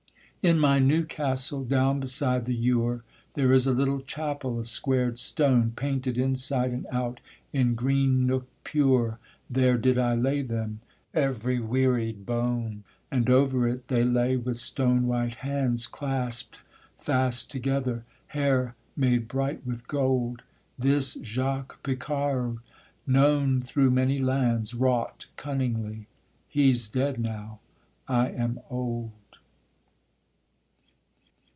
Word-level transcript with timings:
In 0.43 0.57
my 0.57 0.79
new 0.79 1.05
castle, 1.05 1.63
down 1.63 1.99
beside 1.99 2.45
the 2.45 2.57
Eure, 2.57 3.03
There 3.35 3.53
is 3.53 3.67
a 3.67 3.73
little 3.75 3.99
chapel 4.01 4.57
of 4.57 4.67
squared 4.67 5.19
stone, 5.19 5.71
Painted 5.75 6.17
inside 6.17 6.71
and 6.71 6.87
out; 6.91 7.19
in 7.53 7.75
green 7.75 8.25
nook 8.25 8.47
pure 8.63 9.19
There 9.51 9.77
did 9.77 9.99
I 9.99 10.15
lay 10.15 10.41
them, 10.41 10.79
every 11.13 11.59
wearied 11.59 12.25
bone; 12.25 12.83
And 13.11 13.29
over 13.29 13.67
it 13.67 13.87
they 13.87 14.03
lay, 14.03 14.35
with 14.35 14.57
stone 14.57 15.05
white 15.05 15.35
hands 15.35 15.85
Clasped 15.85 16.59
fast 16.97 17.51
together, 17.51 18.03
hair 18.29 18.73
made 18.97 19.27
bright 19.27 19.63
with 19.63 19.87
gold; 19.87 20.41
This 20.75 21.13
Jaques 21.21 21.75
Picard, 21.83 22.57
known 23.05 23.61
through 23.61 23.91
many 23.91 24.17
lands, 24.17 24.73
Wrought 24.73 25.27
cunningly; 25.37 26.07
he's 26.49 26.87
dead 26.87 27.19
now: 27.19 27.59
I 28.07 28.29
am 28.29 28.59
old. 28.71 29.11